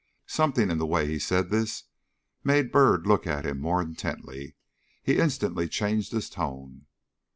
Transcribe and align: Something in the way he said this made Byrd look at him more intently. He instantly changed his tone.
Something 0.25 0.71
in 0.71 0.79
the 0.79 0.87
way 0.87 1.05
he 1.05 1.19
said 1.19 1.51
this 1.51 1.83
made 2.43 2.71
Byrd 2.71 3.05
look 3.05 3.27
at 3.27 3.45
him 3.45 3.59
more 3.59 3.79
intently. 3.83 4.55
He 5.03 5.19
instantly 5.19 5.67
changed 5.67 6.11
his 6.11 6.27
tone. 6.27 6.87